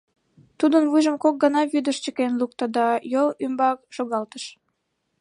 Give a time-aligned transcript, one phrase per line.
[0.59, 4.43] Тудын вуйжым кок гана вӱдыш чыкен лукто да йол ӱмбак шогалтыш.